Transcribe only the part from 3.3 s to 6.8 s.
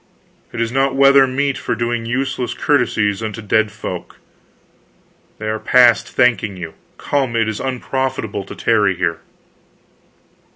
dead folk. They are past thanking you.